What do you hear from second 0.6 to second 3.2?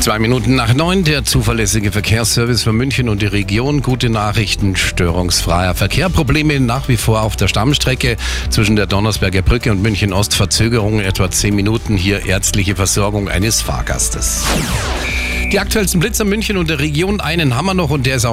neun, der zuverlässige Verkehrsservice für München und